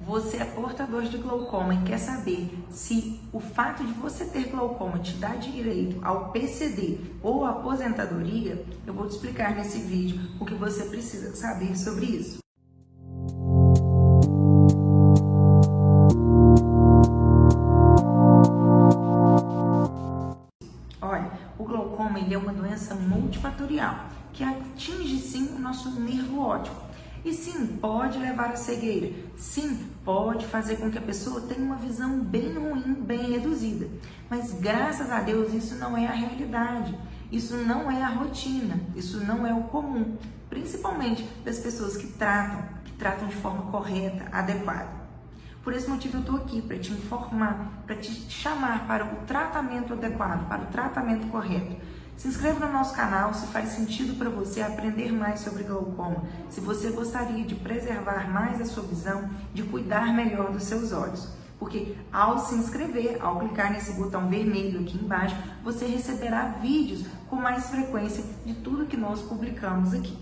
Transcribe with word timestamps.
você 0.00 0.38
é 0.38 0.44
portador 0.44 1.02
de 1.02 1.18
glaucoma 1.18 1.74
e 1.74 1.82
quer 1.82 1.98
saber 1.98 2.48
se 2.70 3.20
o 3.32 3.40
fato 3.40 3.84
de 3.84 3.92
você 3.92 4.24
ter 4.24 4.48
glaucoma 4.48 4.98
te 4.98 5.12
dá 5.14 5.34
direito 5.34 5.98
ao 6.04 6.30
PCD 6.30 6.98
ou 7.22 7.44
aposentadoria, 7.44 8.64
eu 8.86 8.94
vou 8.94 9.06
te 9.06 9.12
explicar 9.12 9.54
nesse 9.54 9.78
vídeo 9.78 10.20
o 10.40 10.44
que 10.44 10.54
você 10.54 10.84
precisa 10.84 11.34
saber 11.34 11.76
sobre 11.76 12.06
isso. 12.06 12.38
Olha, 21.00 21.30
o 21.58 21.64
glaucoma 21.64 22.18
ele 22.18 22.34
é 22.34 22.38
uma 22.38 22.52
doença 22.52 22.94
multifatorial 22.94 24.06
que 24.32 24.44
atinge 24.44 25.18
sim 25.18 25.54
o 25.56 25.58
nosso 25.58 25.90
nervo 26.00 26.40
óptico 26.40 26.87
e 27.24 27.32
sim, 27.32 27.78
pode 27.80 28.18
levar 28.18 28.50
à 28.50 28.56
cegueira. 28.56 29.14
Sim, 29.36 29.86
pode 30.04 30.46
fazer 30.46 30.76
com 30.76 30.90
que 30.90 30.98
a 30.98 31.02
pessoa 31.02 31.40
tenha 31.42 31.60
uma 31.60 31.76
visão 31.76 32.20
bem 32.20 32.54
ruim, 32.54 32.94
bem 32.94 33.32
reduzida. 33.32 33.88
Mas 34.30 34.52
graças 34.52 35.10
a 35.10 35.20
Deus 35.20 35.52
isso 35.52 35.74
não 35.76 35.96
é 35.96 36.06
a 36.06 36.12
realidade. 36.12 36.96
Isso 37.30 37.56
não 37.56 37.90
é 37.90 38.02
a 38.02 38.08
rotina, 38.08 38.80
isso 38.96 39.24
não 39.24 39.46
é 39.46 39.52
o 39.52 39.64
comum, 39.64 40.16
principalmente 40.48 41.22
das 41.44 41.58
pessoas 41.58 41.96
que 41.96 42.06
tratam, 42.06 42.64
que 42.84 42.92
tratam 42.92 43.28
de 43.28 43.36
forma 43.36 43.70
correta, 43.70 44.26
adequada. 44.32 44.88
Por 45.62 45.74
esse 45.74 45.90
motivo 45.90 46.16
eu 46.16 46.20
estou 46.20 46.36
aqui 46.36 46.62
para 46.62 46.78
te 46.78 46.90
informar, 46.90 47.82
para 47.86 47.96
te 47.96 48.10
chamar 48.30 48.86
para 48.86 49.04
o 49.04 49.26
tratamento 49.26 49.92
adequado, 49.92 50.48
para 50.48 50.62
o 50.62 50.66
tratamento 50.66 51.26
correto 51.26 51.76
se 52.18 52.26
inscreva 52.26 52.66
no 52.66 52.72
nosso 52.72 52.94
canal 52.94 53.32
se 53.32 53.46
faz 53.46 53.68
sentido 53.70 54.18
para 54.18 54.28
você 54.28 54.60
aprender 54.60 55.12
mais 55.12 55.38
sobre 55.38 55.62
glaucoma, 55.62 56.24
se 56.50 56.60
você 56.60 56.90
gostaria 56.90 57.44
de 57.44 57.54
preservar 57.54 58.28
mais 58.28 58.60
a 58.60 58.64
sua 58.64 58.82
visão, 58.82 59.30
de 59.54 59.62
cuidar 59.62 60.12
melhor 60.12 60.50
dos 60.50 60.64
seus 60.64 60.92
olhos. 60.92 61.28
Porque 61.60 61.96
ao 62.12 62.38
se 62.40 62.56
inscrever, 62.56 63.18
ao 63.20 63.38
clicar 63.38 63.72
nesse 63.72 63.92
botão 63.92 64.28
vermelho 64.28 64.80
aqui 64.80 64.98
embaixo, 64.98 65.36
você 65.62 65.86
receberá 65.86 66.46
vídeos 66.60 67.06
com 67.28 67.36
mais 67.36 67.70
frequência 67.70 68.24
de 68.44 68.54
tudo 68.54 68.86
que 68.86 68.96
nós 68.96 69.22
publicamos 69.22 69.94
aqui. 69.94 70.18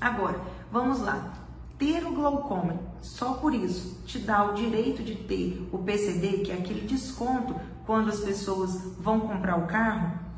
Agora, 0.00 0.40
vamos 0.72 1.00
lá. 1.00 1.34
Ter 1.78 2.02
o 2.06 2.14
glaucoma 2.14 2.76
só 3.00 3.34
por 3.34 3.54
isso 3.54 4.02
te 4.06 4.18
dá 4.18 4.44
o 4.44 4.54
direito 4.54 5.02
de 5.02 5.16
ter 5.16 5.68
o 5.70 5.78
PCD, 5.78 6.38
que 6.38 6.50
é 6.52 6.54
aquele 6.54 6.86
desconto 6.86 7.54
quando 7.84 8.08
as 8.08 8.20
pessoas 8.20 8.94
vão 8.98 9.20
comprar 9.20 9.56
o 9.56 9.66
carro? 9.66 10.29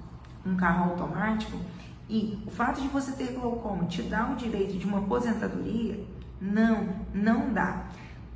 Um 0.44 0.56
carro 0.56 0.90
automático 0.90 1.58
e 2.08 2.38
o 2.46 2.50
fato 2.50 2.80
de 2.80 2.88
você 2.88 3.12
ter 3.12 3.32
glaucoma 3.32 3.84
te 3.84 4.02
dá 4.02 4.30
o 4.30 4.36
direito 4.36 4.76
de 4.76 4.86
uma 4.86 4.98
aposentadoria? 4.98 6.04
Não, 6.40 6.88
não 7.14 7.52
dá. 7.52 7.86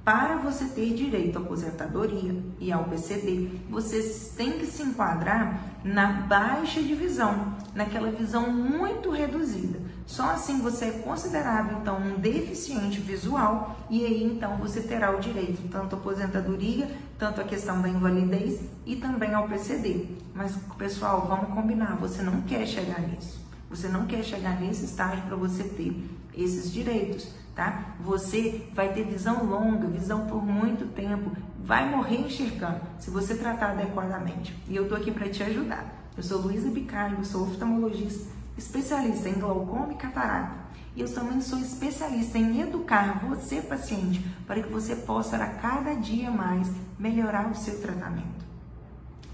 Para 0.06 0.36
você 0.36 0.66
ter 0.66 0.94
direito 0.94 1.36
à 1.36 1.40
aposentadoria 1.40 2.40
e 2.60 2.70
ao 2.70 2.84
PCD, 2.84 3.50
você 3.68 4.00
tem 4.36 4.52
que 4.52 4.64
se 4.64 4.84
enquadrar 4.84 5.60
na 5.82 6.06
baixa 6.06 6.80
de 6.80 6.94
visão, 6.94 7.56
naquela 7.74 8.12
visão 8.12 8.48
muito 8.48 9.10
reduzida. 9.10 9.80
Só 10.06 10.30
assim 10.30 10.60
você 10.60 10.84
é 10.84 10.90
considerado 11.00 11.78
então 11.80 11.98
um 11.98 12.20
deficiente 12.20 13.00
visual 13.00 13.76
e 13.90 14.04
aí 14.04 14.22
então 14.22 14.56
você 14.58 14.80
terá 14.80 15.10
o 15.10 15.18
direito 15.18 15.68
tanto 15.72 15.96
à 15.96 15.98
aposentadoria, 15.98 16.88
tanto 17.18 17.40
à 17.40 17.44
questão 17.44 17.82
da 17.82 17.88
invalidez 17.88 18.60
e 18.86 18.94
também 18.94 19.34
ao 19.34 19.48
PCD. 19.48 20.06
Mas 20.32 20.54
pessoal, 20.78 21.26
vamos 21.26 21.52
combinar, 21.52 21.96
você 21.96 22.22
não 22.22 22.42
quer 22.42 22.64
chegar 22.64 23.00
nisso. 23.00 23.44
Você 23.68 23.88
não 23.88 24.06
quer 24.06 24.22
chegar 24.22 24.60
nesse 24.60 24.84
estágio 24.84 25.24
para 25.24 25.36
você 25.36 25.64
ter 25.64 26.08
esses 26.34 26.72
direitos, 26.72 27.28
tá? 27.54 27.96
Você 28.00 28.68
vai 28.74 28.92
ter 28.92 29.04
visão 29.04 29.44
longa, 29.44 29.88
visão 29.88 30.26
por 30.26 30.44
muito 30.44 30.86
tempo, 30.94 31.30
vai 31.64 31.90
morrer 31.90 32.20
enxergando 32.20 32.80
se 32.98 33.10
você 33.10 33.34
tratar 33.34 33.72
adequadamente. 33.72 34.56
E 34.68 34.76
eu 34.76 34.88
tô 34.88 34.94
aqui 34.94 35.10
para 35.10 35.28
te 35.28 35.42
ajudar. 35.42 36.10
Eu 36.16 36.22
sou 36.22 36.40
Luísa 36.40 36.70
Bicalho, 36.70 37.24
sou 37.24 37.42
oftalmologista, 37.42 38.32
especialista 38.56 39.28
em 39.28 39.34
glaucoma 39.34 39.92
e 39.92 39.96
catarata. 39.96 40.66
E 40.94 41.00
eu 41.00 41.12
também 41.12 41.42
sou 41.42 41.58
especialista 41.58 42.38
em 42.38 42.62
educar 42.62 43.22
você, 43.28 43.60
paciente, 43.60 44.24
para 44.46 44.62
que 44.62 44.72
você 44.72 44.96
possa 44.96 45.36
a 45.36 45.46
cada 45.46 45.94
dia 45.94 46.30
mais 46.30 46.70
melhorar 46.98 47.50
o 47.50 47.54
seu 47.54 47.80
tratamento. 47.80 48.46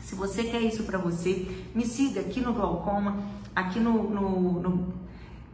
Se 0.00 0.16
você 0.16 0.42
quer 0.44 0.60
isso 0.60 0.82
para 0.82 0.98
você, 0.98 1.48
me 1.72 1.86
siga 1.86 2.20
aqui 2.20 2.40
no 2.40 2.52
Glaucoma, 2.52 3.22
aqui 3.54 3.80
no, 3.80 4.10
no, 4.10 4.60
no 4.60 5.02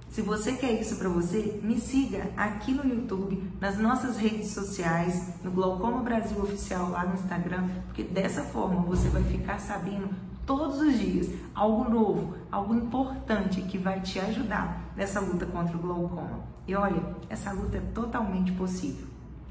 se 0.09 0.22
você 0.22 0.53
quer 0.53 0.72
isso 0.81 0.97
para 0.97 1.09
você, 1.09 1.60
me 1.62 1.78
siga 1.78 2.31
aqui 2.34 2.72
no 2.72 2.82
YouTube, 2.82 3.53
nas 3.60 3.78
nossas 3.78 4.16
redes 4.16 4.50
sociais, 4.50 5.34
no 5.44 5.50
Glaucoma 5.50 6.00
Brasil 6.00 6.41
Oficial 6.42 6.88
lá 6.91 7.04
no 7.04 7.14
Instagram, 7.14 7.69
porque 7.84 8.03
dessa 8.03 8.42
forma 8.42 8.81
você 8.82 9.09
vai 9.10 9.22
ficar 9.25 9.59
sabendo 9.59 10.09
todos 10.47 10.81
os 10.81 10.98
dias 10.98 11.31
algo 11.54 11.91
novo, 11.91 12.34
algo 12.50 12.75
importante 12.75 13.60
que 13.62 13.76
vai 13.76 14.00
te 14.00 14.19
ajudar 14.19 14.92
nessa 14.97 15.20
luta 15.20 15.44
contra 15.44 15.76
o 15.76 15.80
glaucoma. 15.80 16.41
E 16.66 16.75
olha, 16.75 17.15
essa 17.28 17.53
luta 17.53 17.76
é 17.76 17.82
totalmente 17.92 18.53
possível, 18.53 19.06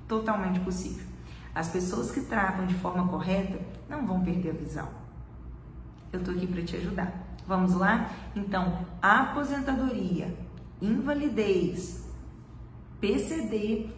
totalmente 0.07 0.59
possível. 0.61 1.05
As 1.53 1.69
pessoas 1.69 2.09
que 2.09 2.21
tratam 2.21 2.65
de 2.65 2.73
forma 2.75 3.07
correta 3.07 3.59
não 3.87 4.05
vão 4.07 4.23
perder 4.23 4.49
a 4.49 4.53
visão. 4.53 4.89
Eu 6.11 6.23
tô 6.23 6.31
aqui 6.31 6.47
para 6.47 6.63
te 6.63 6.75
ajudar. 6.77 7.26
Vamos 7.47 7.73
lá? 7.75 8.11
Então, 8.35 8.85
aposentadoria, 9.01 10.37
invalidez, 10.81 12.05
PCD, 12.99 13.89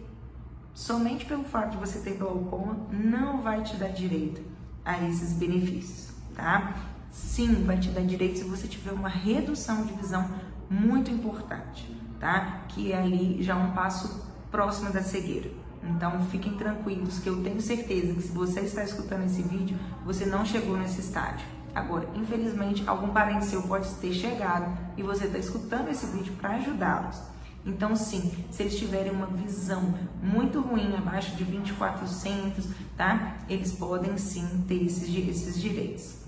somente 0.72 1.24
pelo 1.24 1.42
fato 1.42 1.72
de 1.72 1.76
você 1.78 1.98
ter 1.98 2.16
glaucoma, 2.16 2.76
não 2.92 3.42
vai 3.42 3.62
te 3.62 3.76
dar 3.76 3.88
direito 3.88 4.40
a 4.84 5.02
esses 5.02 5.32
benefícios, 5.32 6.12
tá? 6.34 6.76
Sim, 7.10 7.64
vai 7.64 7.76
te 7.76 7.88
dar 7.88 8.02
direito 8.02 8.38
se 8.38 8.44
você 8.44 8.68
tiver 8.68 8.92
uma 8.92 9.08
redução 9.08 9.84
de 9.84 9.94
visão 9.94 10.30
muito 10.70 11.10
importante, 11.10 11.92
tá? 12.20 12.62
Que 12.68 12.92
é 12.92 13.02
ali 13.02 13.42
já 13.42 13.56
um 13.56 13.72
passo 13.72 14.30
próximo 14.48 14.92
da 14.92 15.02
cegueira. 15.02 15.50
Então 15.82 16.24
fiquem 16.26 16.56
tranquilos 16.56 17.18
que 17.18 17.28
eu 17.28 17.42
tenho 17.42 17.60
certeza 17.60 18.14
que 18.14 18.22
se 18.22 18.32
você 18.32 18.60
está 18.60 18.84
escutando 18.84 19.24
esse 19.24 19.42
vídeo, 19.42 19.78
você 20.04 20.24
não 20.26 20.44
chegou 20.44 20.76
nesse 20.76 21.00
estágio. 21.00 21.46
Agora, 21.74 22.08
infelizmente, 22.14 22.82
algum 22.86 23.08
parente 23.08 23.44
seu 23.44 23.62
pode 23.62 23.88
ter 23.94 24.12
chegado 24.12 24.76
e 24.96 25.02
você 25.02 25.26
está 25.26 25.38
escutando 25.38 25.88
esse 25.88 26.06
vídeo 26.06 26.34
para 26.34 26.56
ajudá-los. 26.56 27.20
Então, 27.64 27.94
sim, 27.94 28.32
se 28.50 28.62
eles 28.62 28.78
tiverem 28.78 29.12
uma 29.12 29.26
visão 29.26 29.94
muito 30.22 30.60
ruim, 30.60 30.94
abaixo 30.96 31.36
de 31.36 31.44
2400, 31.44 32.68
tá? 32.96 33.36
Eles 33.48 33.72
podem 33.72 34.16
sim 34.16 34.64
ter 34.66 34.82
esses, 34.82 35.14
esses 35.14 35.60
direitos. 35.60 36.19